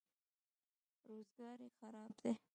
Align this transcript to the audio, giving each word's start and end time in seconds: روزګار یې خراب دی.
روزګار 1.07 1.57
یې 1.65 1.69
خراب 1.77 2.11
دی. 2.21 2.31